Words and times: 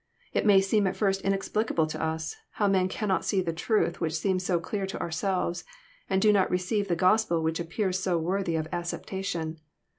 It 0.33 0.47
may 0.47 0.61
seem 0.61 0.87
at 0.87 0.95
first 0.95 1.21
inexplicable 1.21 1.85
to 1.85 2.01
us, 2.03 2.35
how 2.53 2.67
men 2.67 2.87
cannot 2.89 3.23
see 3.23 3.39
the 3.39 3.53
truth 3.53 4.01
which 4.01 4.15
seems 4.17 4.43
so 4.43 4.59
clear 4.59 4.87
to 4.87 4.99
ourselves, 4.99 5.63
and 6.09 6.19
do 6.19 6.33
not 6.33 6.49
re* 6.49 6.57
ceive 6.57 6.87
the 6.87 6.95
Gospel 6.95 7.43
which 7.43 7.59
appears 7.59 7.99
so 7.99 8.17
worthy 8.17 8.55
of 8.55 8.67
acceptation. 8.71 9.59